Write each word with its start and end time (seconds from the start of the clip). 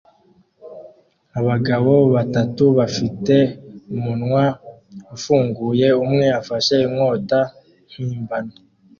Abagabo 1.39 1.93
batatu 2.15 2.63
bafite 2.77 3.35
umunwa 3.93 4.43
ufunguye 5.15 5.87
umwe 6.03 6.25
afashe 6.39 6.75
inkota 6.87 7.39
mpimbano 8.07 8.53